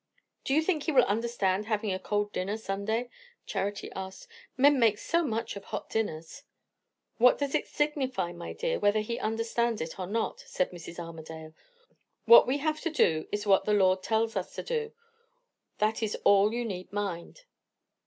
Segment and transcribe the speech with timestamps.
[0.43, 3.07] "Do you think he will understand having a cold dinner, Sunday?"
[3.45, 4.27] Charity asked.
[4.57, 6.41] "Men make so much of hot dinners."
[7.19, 10.97] "What does it signify, my dear, whether he understands it or not?" said Mrs.
[10.97, 11.53] Armadale.
[12.25, 14.91] "What we have to do, is what the Lord tells us to do.
[15.77, 17.43] That is all you need mind."